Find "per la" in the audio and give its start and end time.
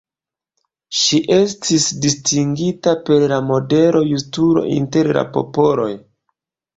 3.09-3.37